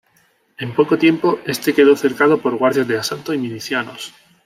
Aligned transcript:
En 0.57 0.73
poco 0.73 0.97
tiempo, 0.97 1.37
este 1.45 1.75
quedó 1.75 1.95
cercado 1.95 2.41
por 2.41 2.57
guardias 2.57 2.87
de 2.87 2.97
Asalto 2.97 3.35
y 3.35 3.37
milicianos. 3.37 4.11